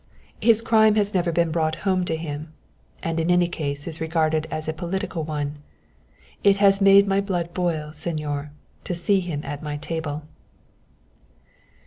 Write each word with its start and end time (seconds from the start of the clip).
His 0.41 0.63
crime 0.63 0.95
has 0.95 1.13
never 1.13 1.31
been 1.31 1.51
brought 1.51 1.75
home 1.85 2.05
to 2.05 2.15
him, 2.15 2.53
and 3.03 3.19
in 3.19 3.29
any 3.29 3.47
case 3.47 3.85
is 3.87 4.01
regarded 4.01 4.47
as 4.49 4.67
a 4.67 4.73
political 4.73 5.23
one. 5.23 5.57
It 6.43 6.57
has 6.57 6.81
made 6.81 7.05
my 7.05 7.21
blood 7.21 7.53
boil, 7.53 7.91
señor, 7.91 8.49
to 8.85 8.95
see 8.95 9.19
him 9.19 9.41
at 9.43 9.61
my 9.61 9.77
table." 9.77 10.23